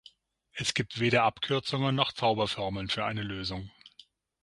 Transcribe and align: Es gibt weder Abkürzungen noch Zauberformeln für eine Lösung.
Es 0.53 0.73
gibt 0.73 0.99
weder 0.99 1.21
Abkürzungen 1.25 1.93
noch 1.95 2.11
Zauberformeln 2.11 2.89
für 2.89 3.05
eine 3.05 3.21
Lösung. 3.21 3.69